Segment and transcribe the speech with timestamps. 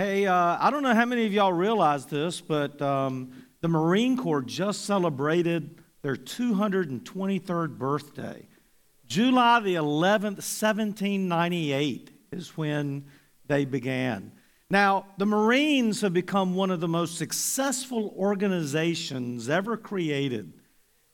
[0.00, 4.16] Hey, uh, I don't know how many of y'all realize this, but um, the Marine
[4.16, 8.48] Corps just celebrated their 223rd birthday.
[9.06, 13.04] July the 11th, 1798 is when
[13.46, 14.32] they began.
[14.70, 20.54] Now, the Marines have become one of the most successful organizations ever created.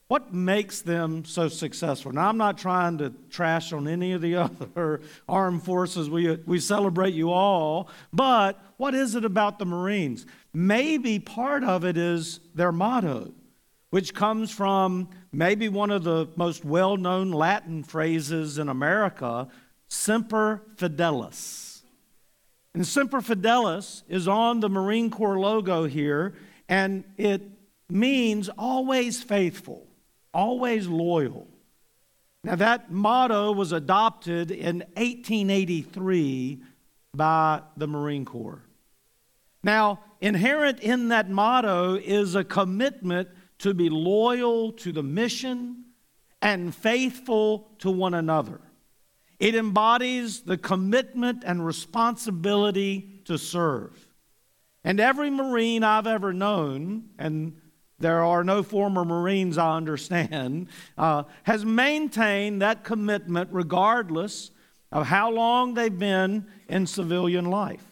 [0.08, 2.12] What makes them so successful?
[2.12, 4.36] Now, I'm not trying to trash on any of the
[4.74, 6.08] other armed forces.
[6.08, 7.88] We, we celebrate you all.
[8.12, 10.24] But what is it about the Marines?
[10.54, 13.32] Maybe part of it is their motto,
[13.90, 19.48] which comes from maybe one of the most well known Latin phrases in America,
[19.88, 21.82] Semper Fidelis.
[22.74, 26.34] And Semper Fidelis is on the Marine Corps logo here,
[26.68, 27.42] and it
[27.88, 29.85] means always faithful
[30.36, 31.48] always loyal.
[32.44, 36.62] Now, that motto was adopted in 1883
[37.14, 38.62] by the Marine Corps.
[39.62, 45.86] Now, inherent in that motto is a commitment to be loyal to the mission
[46.42, 48.60] and faithful to one another.
[49.40, 54.06] It embodies the commitment and responsibility to serve.
[54.84, 57.56] And every Marine I've ever known, and
[57.98, 64.50] there are no former Marines, I understand, uh, has maintained that commitment regardless
[64.92, 67.84] of how long they've been in civilian life.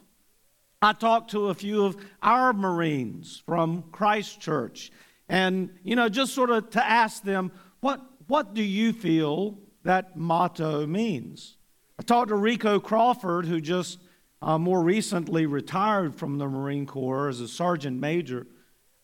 [0.82, 4.92] I talked to a few of our Marines from Christchurch,
[5.28, 10.16] and you know, just sort of to ask them, what, what do you feel that
[10.16, 11.56] motto means?
[11.98, 13.98] I talked to Rico Crawford, who just
[14.42, 18.46] uh, more recently retired from the Marine Corps as a sergeant major.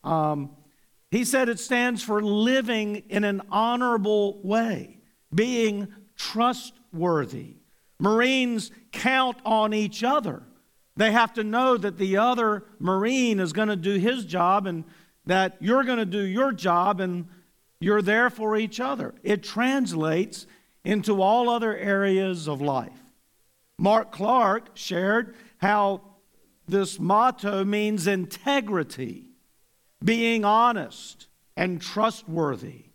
[0.03, 0.51] Um,
[1.11, 4.97] he said it stands for living in an honorable way,
[5.35, 7.57] being trustworthy.
[7.99, 10.41] Marines count on each other.
[10.95, 14.85] They have to know that the other Marine is going to do his job and
[15.25, 17.27] that you're going to do your job and
[17.79, 19.13] you're there for each other.
[19.21, 20.47] It translates
[20.85, 22.99] into all other areas of life.
[23.77, 26.01] Mark Clark shared how
[26.67, 29.30] this motto means integrity
[30.03, 32.85] being honest and trustworthy,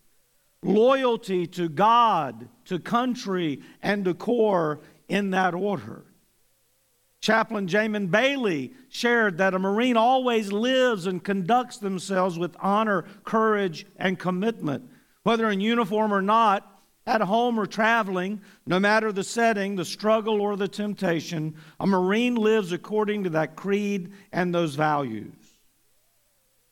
[0.61, 6.03] loyalty to God, to country, and to Corps in that order.
[7.19, 13.85] Chaplain Jamin Bailey shared that a Marine always lives and conducts themselves with honor, courage,
[13.97, 14.89] and commitment.
[15.23, 20.41] Whether in uniform or not, at home or traveling, no matter the setting, the struggle,
[20.41, 25.46] or the temptation, a Marine lives according to that creed and those values.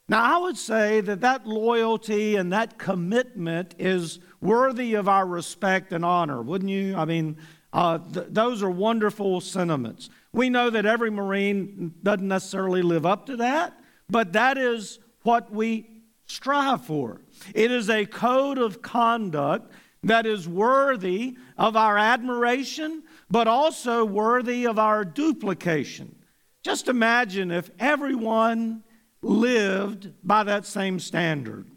[0.08, 5.92] Now, I would say that that loyalty and that commitment is worthy of our respect
[5.92, 6.96] and honor, wouldn't you?
[6.96, 7.38] I mean,
[7.74, 10.10] uh, th- those are wonderful sentiments.
[10.32, 15.52] We know that every Marine doesn't necessarily live up to that, but that is what
[15.52, 15.90] we
[16.28, 17.22] strive for.
[17.56, 19.72] It is a code of conduct
[20.04, 26.16] that is worthy of our admiration, but also worthy of our duplication.
[26.64, 28.84] Just imagine if everyone
[29.26, 31.68] lived by that same standard,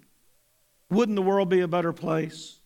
[0.91, 2.61] wouldn't the world be a better place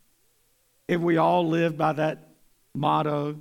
[0.88, 2.34] if we all lived by that
[2.75, 3.41] motto?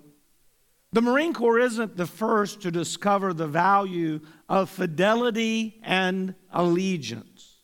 [0.93, 4.19] The Marine Corps isn't the first to discover the value
[4.49, 7.57] of fidelity and allegiance.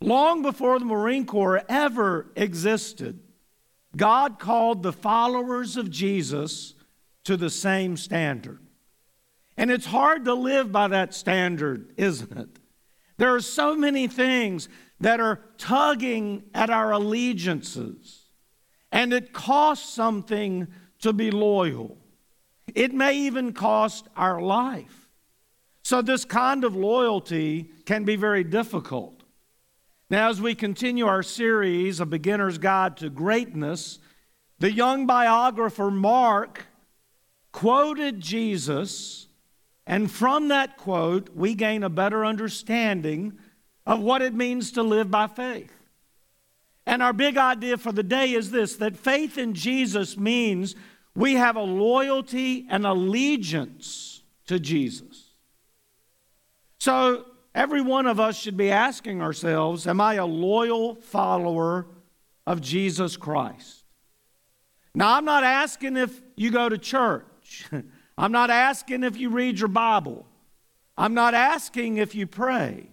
[0.00, 3.20] Long before the Marine Corps ever existed,
[3.96, 6.74] God called the followers of Jesus
[7.24, 8.60] to the same standard.
[9.56, 12.58] And it's hard to live by that standard, isn't it?
[13.18, 14.68] There are so many things
[15.00, 18.24] that are tugging at our allegiances,
[18.90, 20.68] and it costs something
[21.00, 21.98] to be loyal.
[22.74, 25.08] It may even cost our life.
[25.82, 29.22] So, this kind of loyalty can be very difficult.
[30.10, 33.98] Now, as we continue our series, A Beginner's Guide to Greatness,
[34.58, 36.66] the young biographer Mark
[37.52, 39.27] quoted Jesus
[39.88, 43.38] and from that quote, we gain a better understanding
[43.86, 45.72] of what it means to live by faith.
[46.84, 50.76] And our big idea for the day is this that faith in Jesus means
[51.14, 55.30] we have a loyalty and allegiance to Jesus.
[56.78, 57.24] So,
[57.54, 61.86] every one of us should be asking ourselves Am I a loyal follower
[62.46, 63.84] of Jesus Christ?
[64.94, 67.64] Now, I'm not asking if you go to church.
[68.18, 70.26] I'm not asking if you read your Bible.
[70.96, 72.88] I'm not asking if you pray.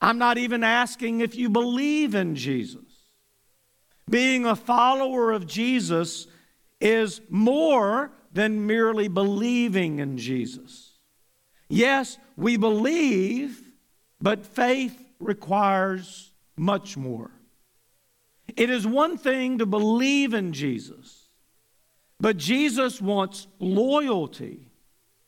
[0.00, 2.82] I'm not even asking if you believe in Jesus.
[4.08, 6.26] Being a follower of Jesus
[6.82, 10.92] is more than merely believing in Jesus.
[11.70, 13.62] Yes, we believe,
[14.20, 17.30] but faith requires much more.
[18.54, 21.15] It is one thing to believe in Jesus,
[22.18, 24.70] but Jesus wants loyalty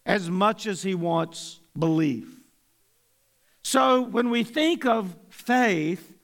[0.06, 2.26] as much as he wants belief.
[3.62, 6.14] So when we think of faith,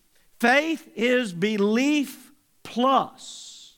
[0.41, 2.33] faith is belief
[2.63, 3.77] plus.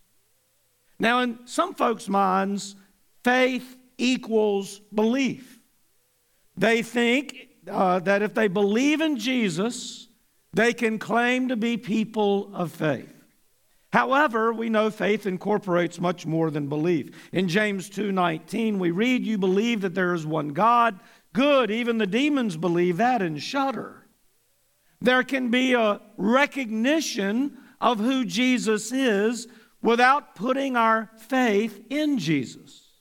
[0.98, 2.76] Now, in some folks' minds,
[3.24, 5.58] faith equals belief.
[6.56, 10.08] They think uh, that if they believe in Jesus,
[10.52, 13.15] they can claim to be people of faith.
[13.96, 17.31] However, we know faith incorporates much more than belief.
[17.32, 21.00] In James 2:19 we read you believe that there is one God.
[21.32, 24.06] Good, even the demons believe that and shudder.
[25.00, 29.48] There can be a recognition of who Jesus is
[29.81, 33.00] without putting our faith in Jesus.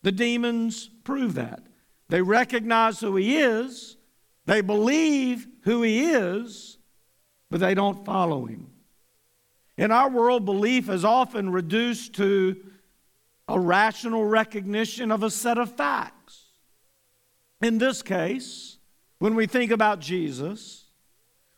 [0.00, 1.66] The demons prove that.
[2.08, 3.98] They recognize who he is,
[4.46, 6.78] they believe who he is,
[7.50, 8.69] but they don't follow him.
[9.80, 12.54] In our world, belief is often reduced to
[13.48, 16.48] a rational recognition of a set of facts.
[17.62, 18.76] In this case,
[19.20, 20.84] when we think about Jesus,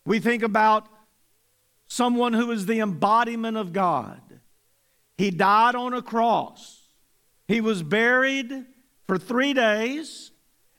[0.06, 0.86] we think about
[1.88, 4.20] someone who is the embodiment of God.
[5.18, 6.78] He died on a cross,
[7.48, 8.66] he was buried
[9.08, 10.30] for three days,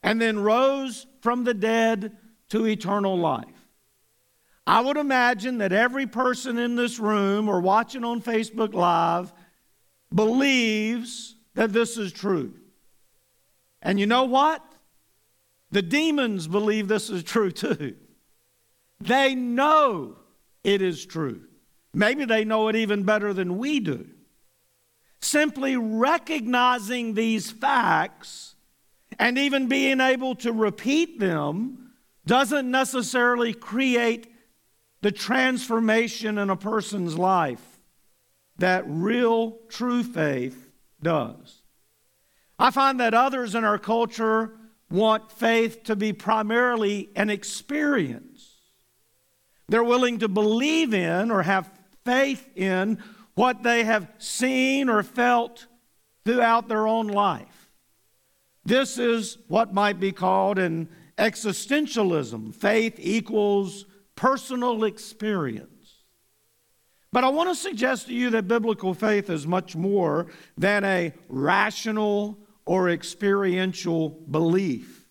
[0.02, 2.16] and then rose from the dead
[2.52, 3.53] to eternal life.
[4.66, 9.34] I would imagine that every person in this room or watching on Facebook Live
[10.14, 12.54] believes that this is true.
[13.82, 14.64] And you know what?
[15.72, 17.96] The demons believe this is true too.
[19.02, 20.16] They know
[20.64, 21.42] it is true.
[21.94, 24.08] Maybe they know it even better than we do.
[25.22, 28.56] Simply recognizing these facts
[29.20, 31.92] and even being able to repeat them
[32.26, 34.33] doesn't necessarily create
[35.04, 37.82] the transformation in a person's life
[38.58, 40.72] that real, true faith
[41.02, 41.62] does.
[42.58, 44.54] I find that others in our culture
[44.90, 48.62] want faith to be primarily an experience.
[49.68, 51.70] They're willing to believe in or have
[52.06, 53.04] faith in
[53.36, 55.68] what they have seen or felt
[56.24, 57.70] throughout their own life.
[58.64, 62.56] This is what might be called an existentialism.
[62.56, 63.86] Faith equals
[64.16, 65.70] personal experience.
[67.12, 70.28] But I want to suggest to you that biblical faith is much more
[70.58, 75.08] than a rational or experiential belief.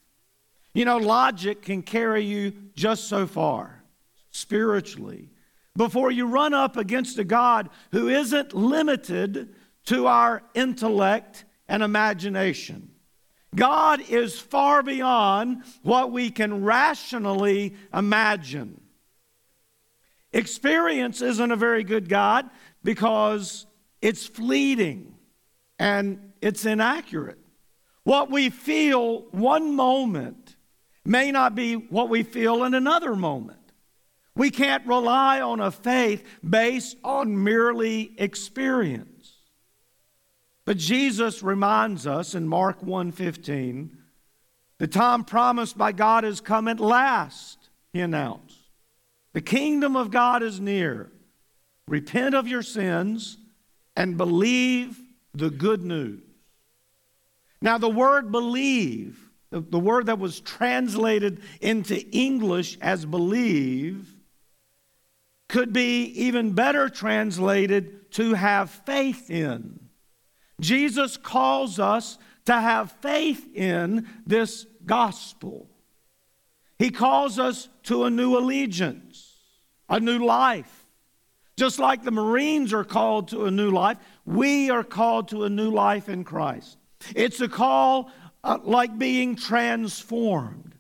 [0.75, 3.85] You know, logic can carry you just so far
[4.33, 5.31] spiritually
[5.77, 9.55] before you run up against a God who isn't limited
[9.87, 12.91] to our intellect and imagination.
[13.55, 18.82] God is far beyond what we can rationally imagine.
[20.33, 22.49] Experience isn't a very good God
[22.83, 23.67] because
[24.01, 25.15] it's fleeting
[25.79, 27.39] and it's inaccurate.
[28.05, 30.57] What we feel one moment
[31.05, 33.59] may not be what we feel in another moment.
[34.35, 39.37] We can't rely on a faith based on merely experience.
[40.65, 43.99] But Jesus reminds us in Mark 1:15,
[44.79, 48.52] the time promised by God has come at last, he announced.
[49.33, 51.11] The kingdom of God is near.
[51.89, 53.39] Repent of your sins
[53.97, 55.01] and believe
[55.35, 56.23] the good news.
[57.61, 64.13] Now, the word believe, the, word that was translated into English as believe,
[65.49, 69.79] could be even better translated to have faith in.
[70.61, 75.69] Jesus calls us to have faith in this gospel.
[76.79, 79.12] He calls us to a new allegiance,
[79.93, 80.87] a new life.
[81.57, 85.51] Just like the Marines are called to a new life, we are called to a
[85.51, 86.79] new life in Christ.
[87.15, 88.11] It's a call
[88.43, 90.75] uh, like being transformed,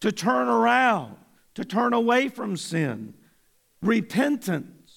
[0.00, 1.16] to turn around,
[1.54, 3.14] to turn away from sin,
[3.82, 4.92] repentance.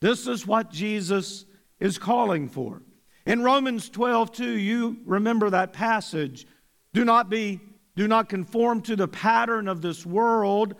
[0.00, 1.46] This is what Jesus
[1.80, 2.82] is calling for.
[3.26, 6.46] In Romans 12, 2, you remember that passage.
[6.92, 7.60] Do not be
[7.96, 10.74] do not conform to the pattern of this world,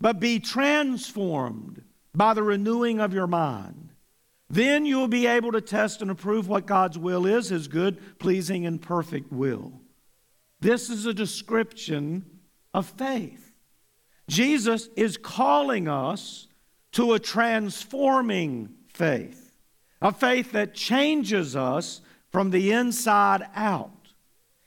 [0.00, 1.82] but be transformed
[2.14, 3.90] by the renewing of your mind.
[4.48, 8.18] Then you will be able to test and approve what God's will is, his good,
[8.18, 9.80] pleasing, and perfect will.
[10.60, 12.24] This is a description
[12.72, 13.54] of faith.
[14.28, 16.48] Jesus is calling us
[16.92, 19.52] to a transforming faith,
[20.00, 22.00] a faith that changes us
[22.30, 23.95] from the inside out.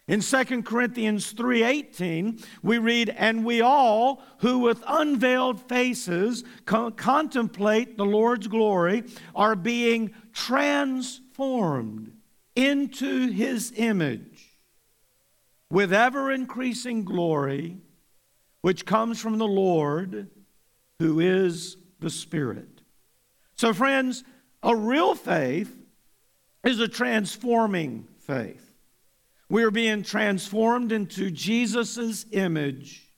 [0.10, 7.96] In 2 Corinthians 3:18, we read, "And we all who with unveiled faces co- contemplate
[7.96, 9.04] the Lord's glory
[9.36, 12.12] are being transformed
[12.56, 14.58] into his image
[15.70, 17.78] with ever increasing glory
[18.62, 20.32] which comes from the Lord
[20.98, 22.82] who is the Spirit."
[23.56, 24.24] So friends,
[24.64, 25.78] a real faith
[26.64, 28.69] is a transforming faith.
[29.50, 33.12] We are being transformed into Jesus' image,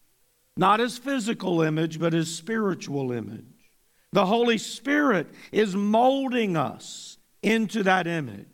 [0.55, 3.45] not his physical image, but his spiritual image.
[4.13, 8.47] The Holy Spirit is molding us into that image.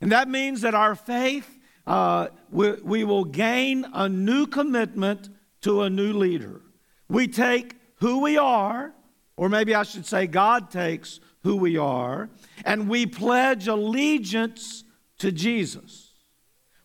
[0.00, 5.28] And that means that our faith, uh, we, we will gain a new commitment
[5.62, 6.60] to a new leader.
[7.08, 8.94] We take who we are,
[9.36, 12.28] or maybe I should say, God takes who we are,
[12.64, 14.84] and we pledge allegiance
[15.18, 16.03] to Jesus.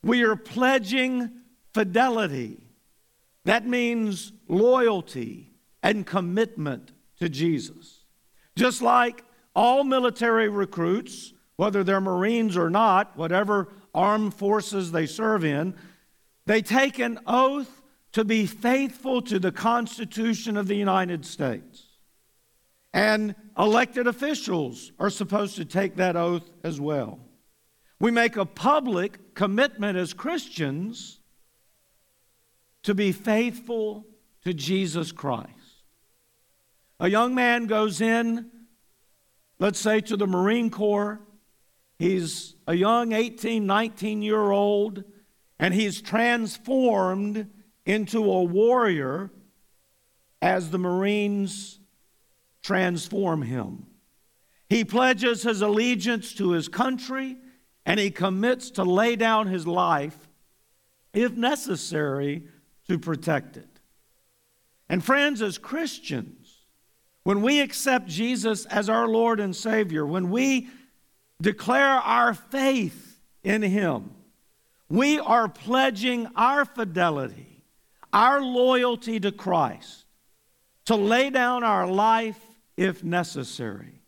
[0.04, 1.32] We are pledging
[1.74, 2.58] fidelity.
[3.46, 5.52] That means loyalty
[5.84, 8.06] and commitment to Jesus.
[8.56, 9.24] Just like
[9.56, 15.76] all military recruits, whether they're Marines or not, whatever armed forces they serve in,
[16.46, 21.86] they take an oath to be faithful to the Constitution of the United States.
[22.94, 27.20] And elected officials are supposed to take that oath as well.
[28.00, 31.20] We make a public commitment as Christians
[32.84, 34.06] to be faithful
[34.46, 35.50] to Jesus Christ.
[37.00, 38.50] A young man goes in,
[39.60, 41.20] let's say, to the Marine Corps.
[41.98, 45.04] He's a young 18, 19 year old,
[45.60, 47.48] and he's transformed
[47.86, 49.32] into a warrior
[50.42, 51.80] as the Marines
[52.62, 53.88] transform him.
[54.70, 57.38] He pledges his allegiance to his country
[57.86, 60.28] and he commits to lay down his life,
[61.14, 62.44] if necessary,
[62.88, 63.80] to protect it.
[64.90, 66.60] And friends, as Christians,
[67.24, 70.68] when we accept Jesus as our Lord and Savior, when we
[71.42, 74.12] declare our faith in Him,
[74.90, 77.64] we are pledging our fidelity,
[78.12, 80.06] our loyalty to Christ,
[80.86, 82.40] to lay down our life
[82.76, 84.02] if necessary.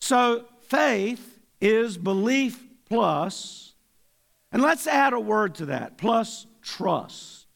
[0.00, 3.74] So, faith is belief plus,
[4.52, 7.46] and let's add a word to that, plus trust.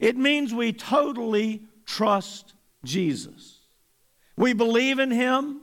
[0.00, 2.54] It means we totally trust
[2.84, 3.60] Jesus.
[4.36, 5.62] We believe in him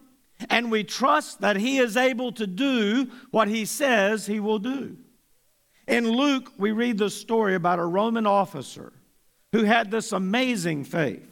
[0.49, 4.97] and we trust that he is able to do what he says he will do.
[5.87, 8.93] In Luke, we read the story about a Roman officer
[9.51, 11.27] who had this amazing faith.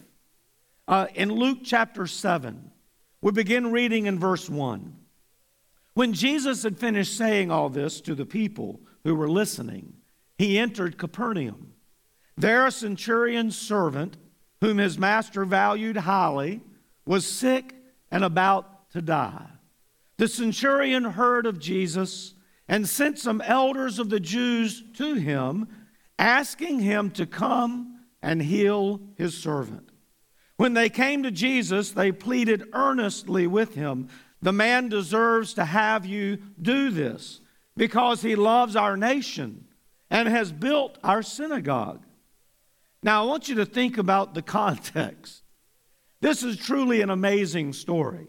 [0.87, 2.71] Uh, in Luke chapter 7,
[3.21, 4.95] we begin reading in verse 1.
[5.93, 9.93] When Jesus had finished saying all this to the people who were listening,
[10.37, 11.73] he entered Capernaum.
[12.37, 14.17] There, a centurion's servant,
[14.61, 16.61] whom his master valued highly,
[17.05, 17.75] was sick
[18.09, 19.47] and about to die.
[20.17, 22.35] The centurion heard of Jesus
[22.67, 25.67] and sent some elders of the Jews to him,
[26.17, 29.89] asking him to come and heal his servant.
[30.57, 34.07] When they came to Jesus, they pleaded earnestly with him
[34.41, 37.41] the man deserves to have you do this
[37.77, 39.65] because he loves our nation
[40.09, 42.03] and has built our synagogue.
[43.03, 45.43] Now, I want you to think about the context.
[46.19, 48.27] This is truly an amazing story.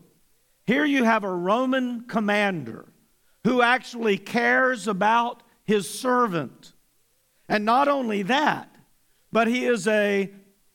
[0.66, 2.86] Here you have a Roman commander
[3.44, 6.72] who actually cares about his servant.
[7.48, 8.74] And not only that,
[9.30, 10.30] but he is a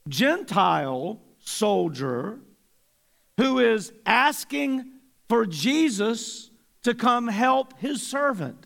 [0.07, 2.39] Gentile soldier
[3.37, 4.91] who is asking
[5.27, 6.49] for Jesus
[6.83, 8.65] to come help his servant.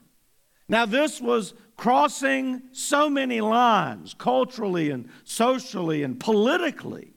[0.69, 7.13] Now, this was crossing so many lines, culturally and socially and politically.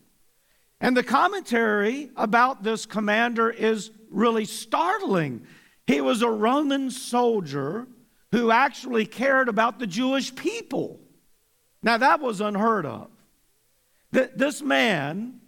[0.80, 5.46] And the commentary about this commander is really startling.
[5.86, 7.86] He was a Roman soldier
[8.32, 11.00] who actually cared about the Jewish people.
[11.82, 13.10] Now, that was unheard of.
[14.10, 15.40] This man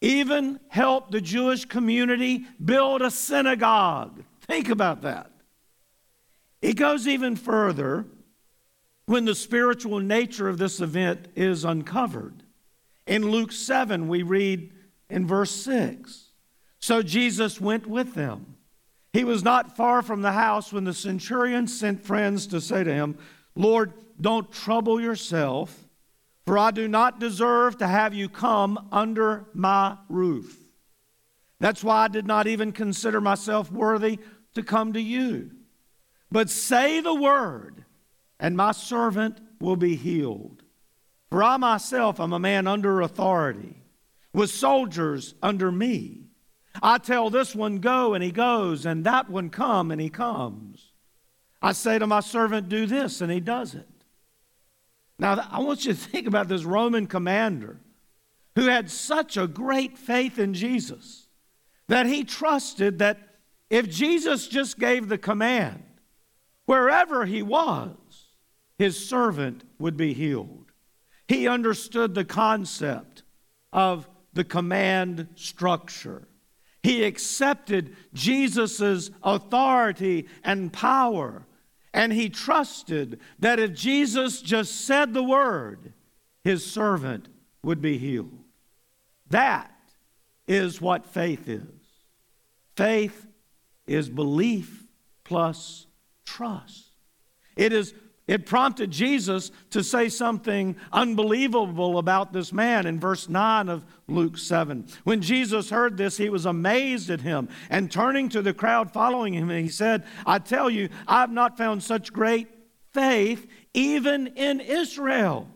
[0.00, 4.22] even helped the Jewish community build a synagogue.
[4.42, 5.30] Think about that.
[6.62, 8.06] It goes even further
[9.06, 12.42] when the spiritual nature of this event is uncovered.
[13.06, 14.70] In Luke 7, we read
[15.08, 16.26] in verse 6
[16.78, 18.56] So Jesus went with them.
[19.12, 22.92] He was not far from the house when the centurion sent friends to say to
[22.92, 23.18] him,
[23.54, 25.87] Lord, don't trouble yourself
[26.48, 30.56] for I do not deserve to have you come under my roof.
[31.60, 34.18] That's why I did not even consider myself worthy
[34.54, 35.50] to come to you.
[36.32, 37.84] But say the word,
[38.40, 40.62] and my servant will be healed.
[41.28, 43.82] For I myself am a man under authority,
[44.32, 46.28] with soldiers under me.
[46.82, 50.92] I tell this one, go, and he goes, and that one, come, and he comes.
[51.60, 53.97] I say to my servant, do this, and he does it.
[55.18, 57.80] Now, I want you to think about this Roman commander
[58.54, 61.28] who had such a great faith in Jesus
[61.88, 63.18] that he trusted that
[63.70, 65.82] if Jesus just gave the command,
[66.66, 67.96] wherever he was,
[68.78, 70.72] his servant would be healed.
[71.26, 73.22] He understood the concept
[73.72, 76.28] of the command structure.
[76.82, 81.44] He accepted Jesus' authority and power,
[81.92, 85.92] and he trusted that if Jesus just said the word,
[86.44, 87.28] his servant
[87.62, 88.38] would be healed.
[89.30, 89.72] That
[90.46, 91.62] is what faith is.
[92.76, 93.26] Faith
[93.86, 94.86] is belief
[95.24, 95.86] plus
[96.24, 96.92] trust.
[97.56, 97.92] It is
[98.28, 104.36] it prompted Jesus to say something unbelievable about this man in verse 9 of Luke
[104.36, 104.86] 7.
[105.04, 107.48] When Jesus heard this, he was amazed at him.
[107.70, 111.56] And turning to the crowd following him, he said, I tell you, I have not
[111.56, 112.48] found such great
[112.92, 115.48] faith even in Israel.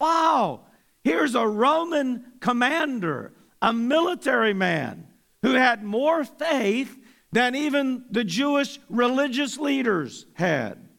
[0.00, 0.62] Wow!
[1.04, 5.06] Here's a Roman commander, a military man
[5.42, 6.98] who had more faith
[7.32, 10.89] than even the Jewish religious leaders had.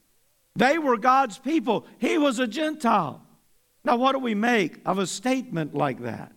[0.55, 3.22] They were God's people, he was a Gentile.
[3.84, 6.34] Now, what do we make of a statement like that?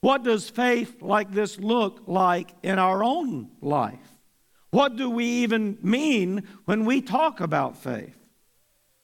[0.00, 4.18] What does faith like this look like in our own life?
[4.70, 8.16] What do we even mean when we talk about faith?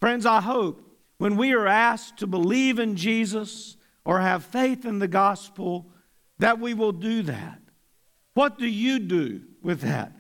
[0.01, 0.83] Friends, I hope
[1.19, 5.91] when we are asked to believe in Jesus or have faith in the gospel,
[6.39, 7.61] that we will do that.
[8.35, 10.13] What do you do with that?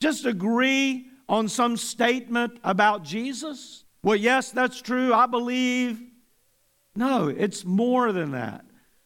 [0.00, 3.84] Just agree on some statement about Jesus?
[4.02, 5.12] Well, yes, that's true.
[5.12, 6.00] I believe.
[6.96, 8.64] No, it's more than that.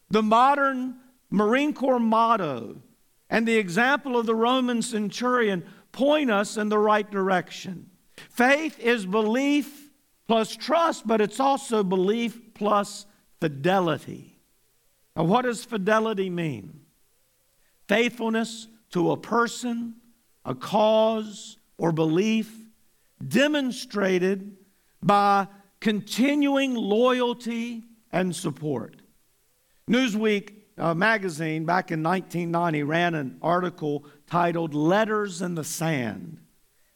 [0.09, 0.95] The modern
[1.29, 2.81] Marine Corps motto
[3.29, 7.89] and the example of the Roman centurion point us in the right direction.
[8.29, 9.89] Faith is belief
[10.27, 13.05] plus trust, but it's also belief plus
[13.39, 14.39] fidelity.
[15.15, 16.81] Now, what does fidelity mean?
[17.87, 19.95] Faithfulness to a person,
[20.45, 22.55] a cause, or belief
[23.25, 24.55] demonstrated
[25.01, 25.47] by
[25.79, 28.97] continuing loyalty and support.
[29.89, 36.39] Newsweek uh, magazine back in 1990 ran an article titled Letters in the Sand.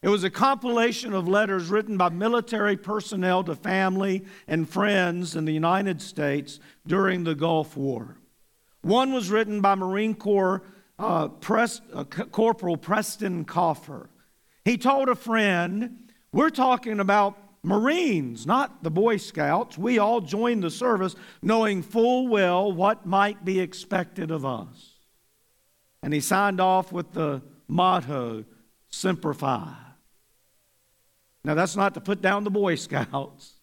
[0.02, 5.46] It was a compilation of letters written by military personnel to family and friends in
[5.46, 8.18] the United States during the Gulf War.
[8.82, 10.62] One was written by Marine Corps
[10.98, 14.10] uh, Prest, uh, Corporal Preston Coffer.
[14.64, 19.78] He told a friend, We're talking about Marines, not the Boy Scouts.
[19.78, 24.92] We all joined the service knowing full well what might be expected of us.
[26.02, 28.44] And he signed off with the motto,
[28.90, 29.74] Semper Fi.
[31.44, 33.54] Now, that's not to put down the Boy Scouts,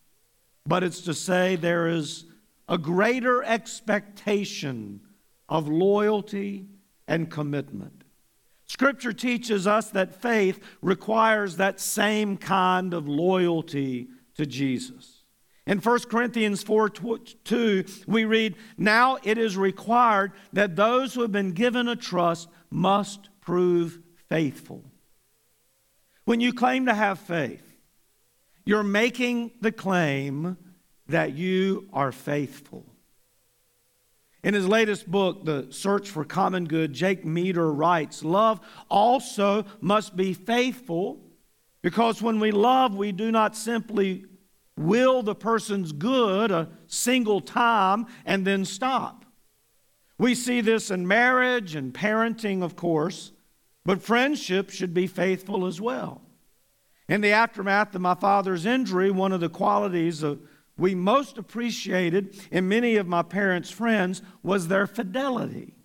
[0.66, 2.26] but it's to say there is
[2.68, 5.02] a greater expectation
[5.50, 6.68] of loyalty
[7.08, 8.01] and commitment.
[8.72, 15.26] Scripture teaches us that faith requires that same kind of loyalty to Jesus.
[15.68, 21.34] In 1 Corinthians 4 2, we read, Now it is required that those who have
[21.34, 24.86] been given a trust must prove faithful.
[26.24, 27.76] When you claim to have faith,
[28.64, 30.56] you're making the claim
[31.10, 32.86] that you are faithful.
[34.44, 40.16] In his latest book, The Search for Common Good, Jake Meador writes Love also must
[40.16, 41.22] be faithful
[41.82, 44.26] because when we love, we do not simply
[44.78, 49.26] will the person's good a single time and then stop.
[50.18, 53.32] We see this in marriage and parenting, of course,
[53.86, 56.22] but friendship should be faithful as well.
[57.08, 60.40] In the aftermath of my father's injury, one of the qualities of
[60.82, 65.76] we most appreciated in many of my parents' friends was their fidelity.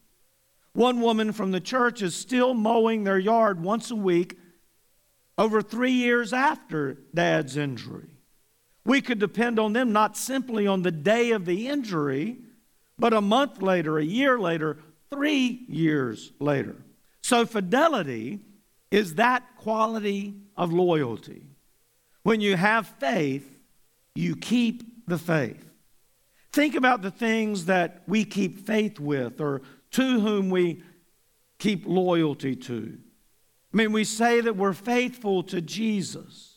[0.73, 4.39] One woman from the church is still mowing their yard once a week
[5.37, 8.09] over three years after dad's injury.
[8.87, 12.39] We could depend on them not simply on the day of the injury,
[12.99, 14.79] but a month later, a year later,
[15.11, 16.77] three years later.
[17.21, 18.41] So, fidelity
[18.91, 21.43] is that quality of loyalty.
[22.23, 23.56] When you have faith,
[24.19, 25.65] you keep the faith.
[26.53, 30.83] Think about the things that we keep faith with or to whom we
[31.59, 32.99] keep loyalty to.
[33.73, 36.57] I mean, we say that we're faithful to Jesus,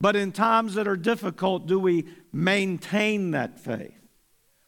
[0.00, 3.98] But in times that are difficult, do we maintain that faith?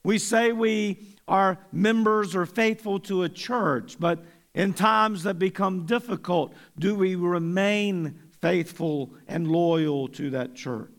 [0.04, 5.84] We say we are members or faithful to a church, but in times that become
[5.84, 10.95] difficult, do we remain faithful and loyal to that church?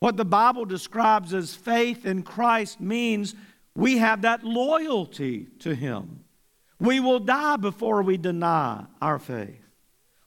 [0.00, 3.34] What the Bible describes as faith in Christ means
[3.74, 6.24] we have that loyalty to Him.
[6.80, 9.64] We will die before we deny our faith.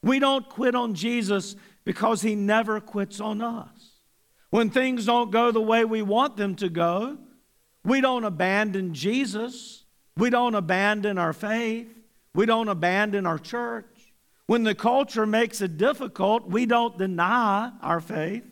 [0.04, 1.56] We don't quit on Jesus
[1.86, 3.92] because He never quits on us.
[4.50, 7.18] When things don't go the way we want them to go,
[7.86, 9.86] we don't abandon Jesus.
[10.18, 11.88] We don't abandon our faith.
[12.36, 13.86] We don't abandon our church.
[14.48, 18.44] When the culture makes it difficult, we don't deny our faith.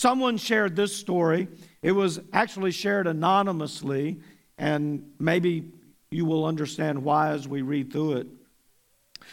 [0.00, 1.46] Someone shared this story.
[1.82, 4.18] It was actually shared anonymously,
[4.56, 5.72] and maybe
[6.10, 8.26] you will understand why as we read through it.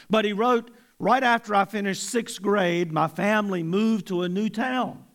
[0.10, 4.50] But he wrote, Right after I finished sixth grade, my family moved to a new
[4.50, 5.06] town.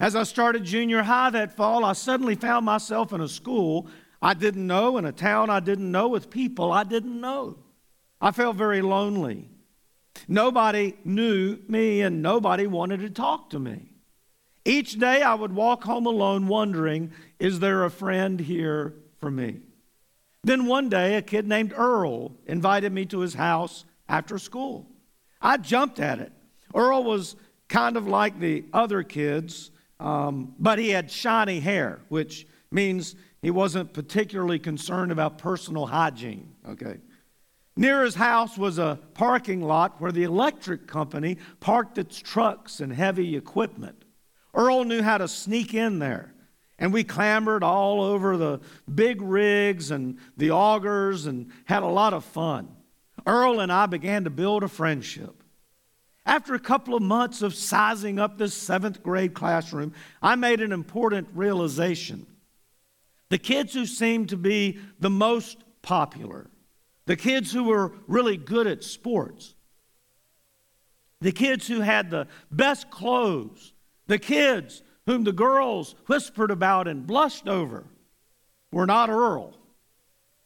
[0.00, 3.88] As I started junior high that fall, I suddenly found myself in a school
[4.22, 7.58] I didn't know, in a town I didn't know, with people I didn't know.
[8.22, 9.50] I felt very lonely.
[10.28, 13.90] Nobody knew me, and nobody wanted to talk to me.
[14.68, 19.60] Each day I would walk home alone, wondering, is there a friend here for me?
[20.44, 24.86] Then one day, a kid named Earl invited me to his house after school.
[25.40, 26.32] I jumped at it.
[26.74, 27.34] Earl was
[27.68, 29.70] kind of like the other kids.
[30.00, 36.54] Um, but he had shiny hair, which means he wasn't particularly concerned about personal hygiene.
[36.68, 36.98] Okay.
[37.74, 42.92] Near his house was a parking lot where the electric company parked its trucks and
[42.92, 44.04] heavy equipment.
[44.58, 46.34] Earl knew how to sneak in there,
[46.80, 48.60] and we clambered all over the
[48.92, 52.68] big rigs and the augers and had a lot of fun.
[53.24, 55.44] Earl and I began to build a friendship.
[56.26, 60.72] After a couple of months of sizing up this seventh grade classroom, I made an
[60.72, 62.26] important realization.
[63.28, 66.50] The kids who seemed to be the most popular,
[67.06, 69.54] the kids who were really good at sports,
[71.20, 73.72] the kids who had the best clothes,
[74.08, 77.84] the kids whom the girls whispered about and blushed over
[78.72, 79.54] were not Earl.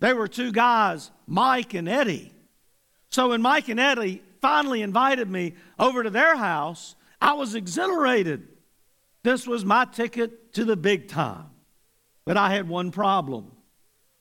[0.01, 2.33] They were two guys, Mike and Eddie.
[3.11, 8.49] So when Mike and Eddie finally invited me over to their house, I was exhilarated.
[9.23, 11.47] This was my ticket to the big time.
[12.25, 13.53] But I had one problem.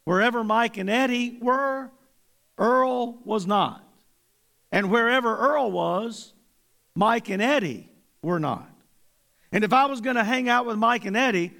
[0.05, 1.91] Wherever Mike and Eddie were,
[2.57, 3.87] Earl was not.
[4.71, 6.33] And wherever Earl was,
[6.95, 7.89] Mike and Eddie
[8.21, 8.70] were not.
[9.51, 11.51] And if I was going to hang out with Mike and Eddie,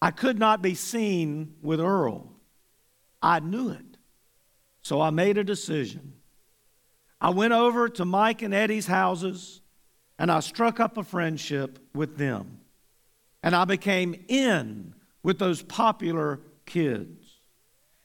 [0.00, 2.32] I could not be seen with Earl.
[3.22, 3.96] I knew it.
[4.82, 6.14] So I made a decision.
[7.20, 9.60] I went over to Mike and Eddie's houses
[10.18, 12.58] and I struck up a friendship with them.
[13.42, 17.40] And I became in with those popular kids.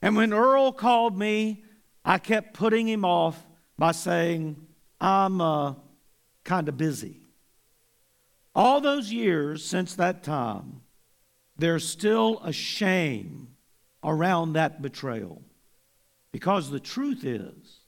[0.02, 1.64] And when Earl called me,
[2.06, 3.44] I kept putting him off
[3.78, 4.56] by saying,
[5.02, 5.74] I'm uh,
[6.44, 7.22] kind of busy.
[8.58, 10.82] All those years since that time,
[11.60, 13.50] there's still a shame
[14.04, 15.44] around that betrayal.
[16.32, 17.82] Because the truth is,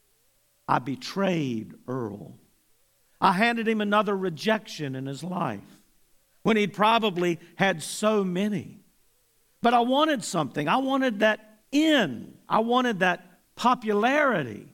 [0.67, 2.37] I betrayed Earl.
[3.19, 5.81] I handed him another rejection in his life
[6.43, 8.77] when he'd probably had so many.
[9.63, 10.67] But I wanted something.
[10.67, 12.35] I wanted that in.
[12.47, 14.67] I wanted that popularity.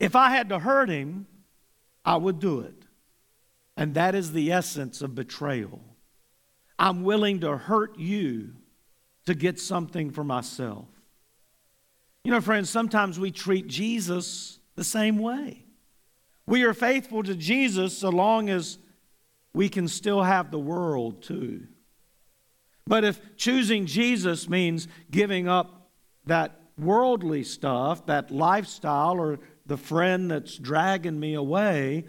[0.00, 1.26] If I had to hurt him,
[2.02, 2.83] I would do it.
[3.76, 5.80] And that is the essence of betrayal.
[6.78, 8.54] I'm willing to hurt you
[9.26, 10.86] to get something for myself.
[12.24, 15.64] You know, friends, sometimes we treat Jesus the same way.
[16.46, 18.78] We are faithful to Jesus so long as
[19.52, 21.66] we can still have the world too.
[22.86, 25.90] But if choosing Jesus means giving up
[26.26, 32.04] that worldly stuff, that lifestyle, or the friend that's dragging me away,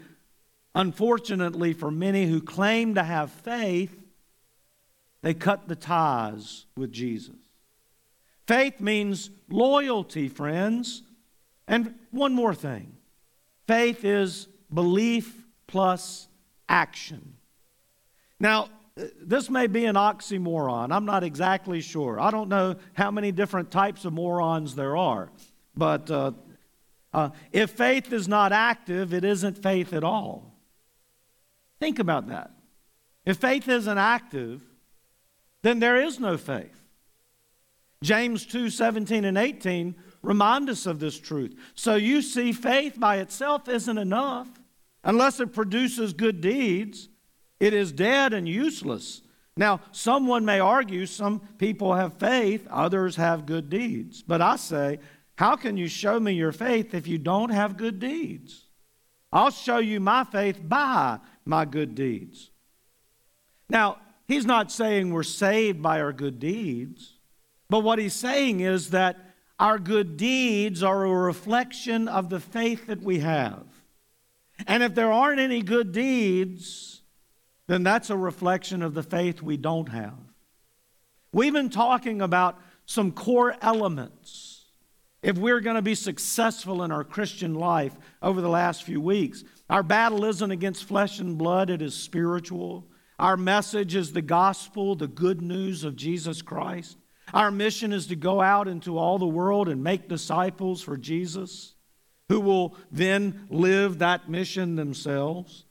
[0.76, 3.98] unfortunately for many who claim to have faith,
[5.22, 7.34] they cut the ties with Jesus.
[8.46, 11.02] Faith means loyalty, friends.
[11.66, 12.92] And one more thing
[13.66, 16.28] faith is belief plus
[16.68, 17.34] action.
[18.38, 18.68] Now,
[19.20, 20.94] this may be an oxymoron.
[20.94, 22.20] I'm not exactly sure.
[22.20, 25.30] I don't know how many different types of morons there are.
[25.74, 26.32] But uh,
[27.12, 30.55] uh, if faith is not active, it isn't faith at all.
[31.78, 32.50] Think about that.
[33.24, 34.62] If faith isn't active,
[35.62, 36.82] then there is no faith.
[38.02, 41.54] James 2 17 and 18 remind us of this truth.
[41.74, 44.48] So you see, faith by itself isn't enough
[45.02, 47.08] unless it produces good deeds.
[47.58, 49.22] It is dead and useless.
[49.56, 54.22] Now, someone may argue some people have faith, others have good deeds.
[54.22, 54.98] But I say,
[55.36, 58.66] how can you show me your faith if you don't have good deeds?
[59.32, 62.50] I'll show you my faith by my good deeds.
[63.68, 67.14] Now, he's not saying we're saved by our good deeds,
[67.68, 69.16] but what he's saying is that
[69.58, 73.64] our good deeds are a reflection of the faith that we have.
[74.66, 77.02] And if there aren't any good deeds,
[77.66, 80.18] then that's a reflection of the faith we don't have.
[81.32, 84.64] We've been talking about some core elements
[85.22, 89.42] if we're going to be successful in our Christian life over the last few weeks.
[89.68, 92.86] Our battle isn't against flesh and blood, it is spiritual.
[93.18, 96.96] Our message is the gospel, the good news of Jesus Christ.
[97.34, 101.74] Our mission is to go out into all the world and make disciples for Jesus,
[102.28, 105.64] who will then live that mission themselves.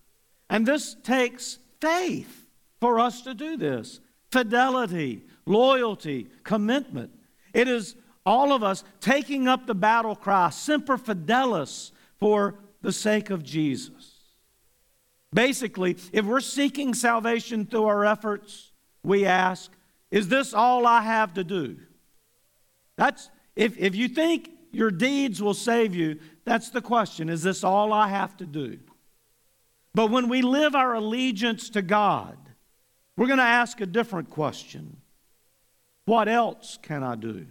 [0.50, 2.48] And this takes faith
[2.82, 4.00] for us to do this
[4.32, 7.12] fidelity, loyalty, commitment.
[7.54, 12.56] It is all of us taking up the battle cry, Semper Fidelis, for
[12.86, 14.14] the sake of Jesus.
[15.34, 18.72] Basically, if we're seeking salvation through our efforts,
[19.04, 19.72] we ask,
[20.12, 21.78] is this all I have to do?
[22.96, 27.28] That's if, if you think your deeds will save you, that's the question.
[27.28, 28.78] Is this all I have to do?
[29.96, 32.38] But when we live our allegiance to God,
[33.18, 34.98] we're going to ask a different question.
[36.06, 37.48] What else can I do?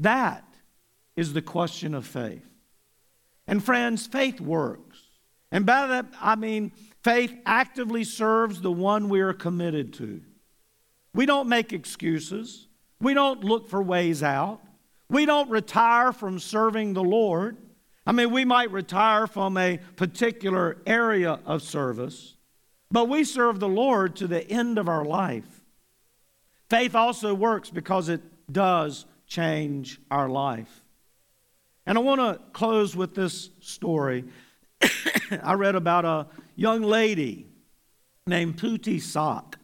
[0.00, 0.44] That
[1.14, 2.53] is the question of faith.
[3.46, 4.98] And friends, faith works.
[5.50, 10.20] And by that, I mean faith actively serves the one we are committed to.
[11.14, 12.66] We don't make excuses.
[13.00, 14.60] We don't look for ways out.
[15.08, 17.56] We don't retire from serving the Lord.
[18.06, 22.36] I mean, we might retire from a particular area of service,
[22.90, 25.62] but we serve the Lord to the end of our life.
[26.68, 30.83] Faith also works because it does change our life.
[31.86, 34.24] And I want to close with this story.
[35.42, 37.46] I read about a young lady
[38.26, 39.58] named Pootie Sock.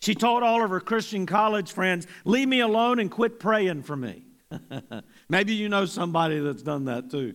[0.00, 3.96] She told all of her Christian college friends, Leave me alone and quit praying for
[3.96, 4.24] me.
[5.28, 7.34] Maybe you know somebody that's done that too.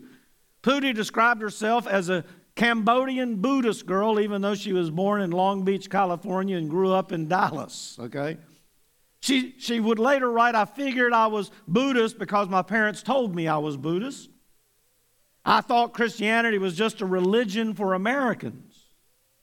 [0.63, 2.23] Pootie described herself as a
[2.55, 7.11] Cambodian Buddhist girl, even though she was born in Long Beach, California, and grew up
[7.11, 8.37] in Dallas, okay?
[9.21, 13.47] She, she would later write, I figured I was Buddhist because my parents told me
[13.47, 14.29] I was Buddhist.
[15.45, 18.89] I thought Christianity was just a religion for Americans.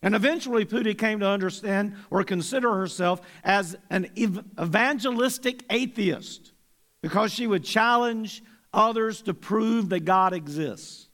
[0.03, 6.53] And eventually, Pootie came to understand or consider herself as an evangelistic atheist
[7.01, 11.08] because she would challenge others to prove that God exists.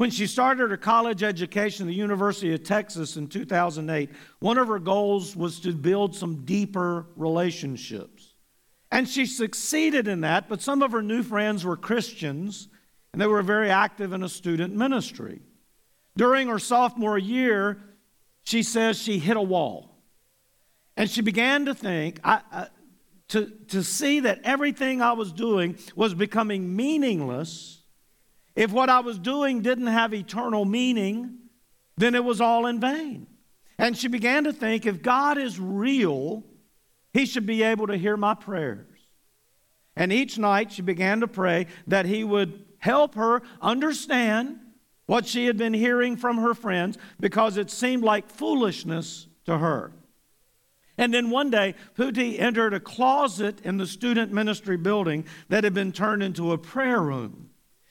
[0.00, 4.08] When she started her college education at the University of Texas in 2008,
[4.38, 8.32] one of her goals was to build some deeper relationships.
[8.90, 12.68] And she succeeded in that, but some of her new friends were Christians,
[13.12, 15.42] and they were very active in a student ministry.
[16.16, 17.82] During her sophomore year,
[18.42, 19.98] she says she hit a wall.
[20.96, 22.68] And she began to think, I,
[23.28, 27.79] to, to see that everything I was doing was becoming meaningless.
[28.54, 31.38] If what I was doing didn't have eternal meaning,
[31.96, 33.26] then it was all in vain.
[33.78, 36.44] And she began to think if God is real,
[37.12, 38.86] He should be able to hear my prayers.
[39.96, 44.58] And each night she began to pray that He would help her understand
[45.06, 49.92] what she had been hearing from her friends because it seemed like foolishness to her.
[50.96, 55.74] And then one day, Pootie entered a closet in the student ministry building that had
[55.74, 57.49] been turned into a prayer room.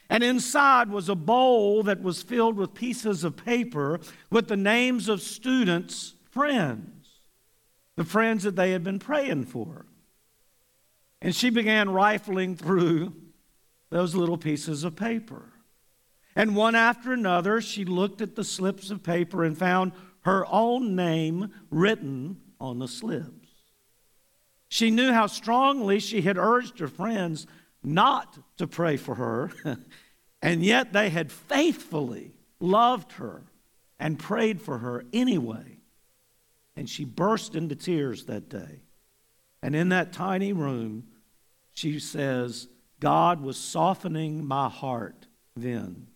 [0.10, 4.00] And inside was a bowl that was filled with pieces of paper
[4.32, 7.22] with the names of students' friends,
[7.96, 9.86] the friends that they had been praying for.
[11.22, 13.14] And she began rifling through
[13.92, 15.54] those little pieces of paper.
[16.36, 19.92] And one after another, she looked at the slips of paper and found
[20.22, 23.50] her own name written on the slips.
[24.70, 27.48] She knew how strongly she had urged her friends
[27.84, 29.52] not to pray for her,
[30.42, 33.44] and yet they had faithfully loved her
[34.00, 35.78] and prayed for her anyway.
[36.76, 38.82] And she burst into tears that day.
[39.62, 41.08] And in that tiny room,
[41.74, 42.68] she says,
[43.00, 46.08] God was softening my heart then.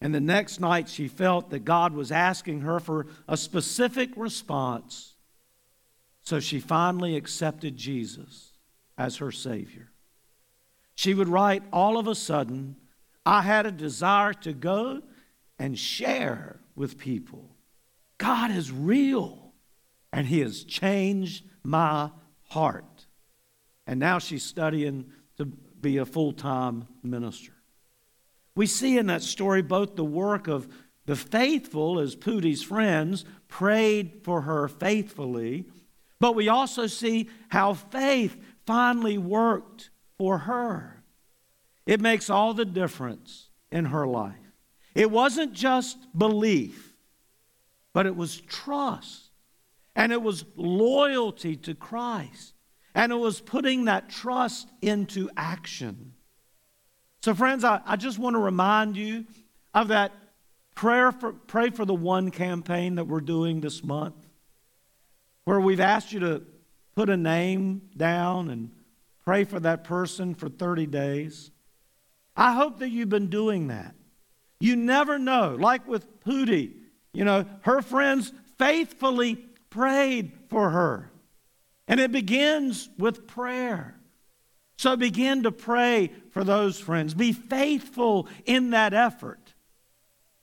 [0.00, 5.14] And the next night, she felt that God was asking her for a specific response.
[6.22, 8.52] So she finally accepted Jesus
[8.98, 9.91] as her Savior.
[10.94, 12.76] She would write, All of a sudden,
[13.24, 15.02] I had a desire to go
[15.58, 17.56] and share with people.
[18.18, 19.52] God is real,
[20.12, 22.10] and He has changed my
[22.48, 23.06] heart.
[23.86, 27.52] And now she's studying to be a full time minister.
[28.54, 30.68] We see in that story both the work of
[31.06, 35.66] the faithful, as Pootie's friends prayed for her faithfully,
[36.20, 39.90] but we also see how faith finally worked
[40.22, 41.02] for her.
[41.84, 44.36] It makes all the difference in her life.
[44.94, 46.94] It wasn't just belief,
[47.92, 49.32] but it was trust.
[49.96, 52.54] And it was loyalty to Christ.
[52.94, 56.12] And it was putting that trust into action.
[57.24, 59.24] So, friends, I, I just want to remind you
[59.74, 60.12] of that
[60.76, 64.24] prayer for, pray for the one campaign that we're doing this month,
[65.46, 66.42] where we've asked you to
[66.94, 68.70] put a name down and
[69.24, 71.50] pray for that person for 30 days.
[72.36, 73.94] I hope that you've been doing that.
[74.60, 75.56] You never know.
[75.58, 76.74] Like with Pootie,
[77.12, 79.36] you know, her friends faithfully
[79.70, 81.10] prayed for her.
[81.88, 83.98] And it begins with prayer.
[84.76, 87.14] So begin to pray for those friends.
[87.14, 89.54] Be faithful in that effort,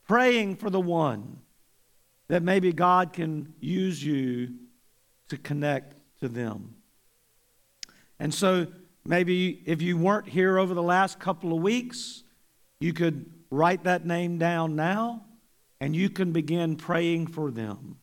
[0.06, 1.40] praying for the one
[2.28, 4.54] that maybe God can use you
[5.28, 6.76] to connect to them.
[8.20, 8.66] And so
[9.04, 12.22] maybe if you weren't here over the last couple of weeks,
[12.78, 15.24] you could write that name down now
[15.80, 17.96] and you can begin praying for them.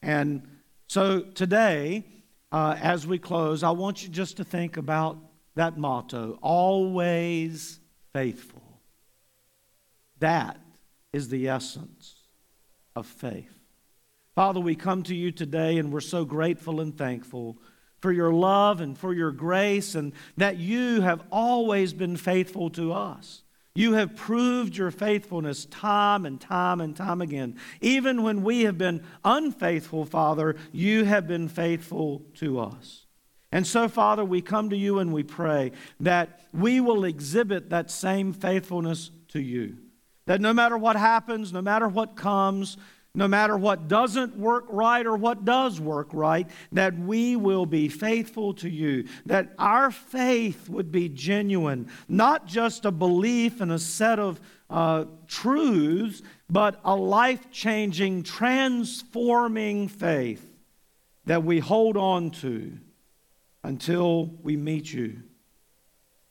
[0.00, 0.48] And
[0.86, 2.04] so today,
[2.52, 5.18] uh, as we close, I want you just to think about
[5.56, 7.80] that motto always
[8.12, 8.80] faithful.
[10.20, 10.60] That
[11.12, 12.14] is the essence
[12.94, 13.52] of faith.
[14.36, 17.58] Father, we come to you today and we're so grateful and thankful
[18.06, 22.92] for your love and for your grace and that you have always been faithful to
[22.92, 23.42] us.
[23.74, 27.58] You have proved your faithfulness time and time and time again.
[27.80, 33.06] Even when we have been unfaithful, Father, you have been faithful to us.
[33.50, 37.90] And so, Father, we come to you and we pray that we will exhibit that
[37.90, 39.78] same faithfulness to you.
[40.26, 42.76] That no matter what happens, no matter what comes,
[43.16, 47.88] no matter what doesn't work right or what does work right, that we will be
[47.88, 53.78] faithful to you, that our faith would be genuine, not just a belief in a
[53.78, 60.46] set of uh, truths, but a life changing, transforming faith
[61.24, 62.78] that we hold on to
[63.64, 65.22] until we meet you.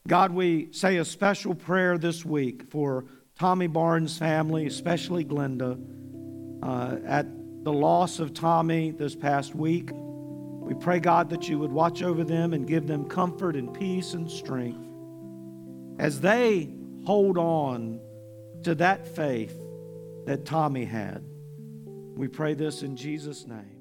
[0.07, 3.05] God, we say a special prayer this week for
[3.39, 5.79] Tommy Barnes' family, especially Glenda
[6.61, 7.27] uh, at
[7.63, 9.89] the loss of Tommy this past week.
[9.93, 14.13] We pray, God, that you would watch over them and give them comfort and peace
[14.13, 14.87] and strength
[15.99, 16.69] as they
[17.05, 17.99] hold on
[18.63, 19.55] to that faith
[20.25, 21.23] that Tommy had.
[22.15, 23.74] We pray this in Jesus' name.